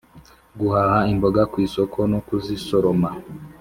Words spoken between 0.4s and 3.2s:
guhaha imboga kwisoko no kuzisoroma